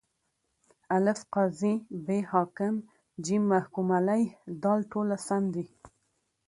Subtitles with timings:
[0.97, 1.73] الف: قاضي
[2.05, 2.75] ب: حاکم
[3.25, 4.29] ج: محکوم علیه
[4.63, 5.65] د: ټوله سم دي.